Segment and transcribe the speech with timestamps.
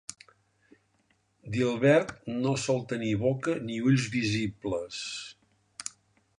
[1.57, 2.15] Dilbert
[2.45, 5.07] no sol tenir boca ni ulls visibles.